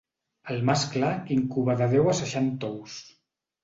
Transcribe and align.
El 0.53 0.63
mascle 0.69 1.13
incuba 1.37 1.79
de 1.85 1.91
deu 1.95 2.13
a 2.17 2.19
seixanta 2.25 2.77
ous. 2.83 3.03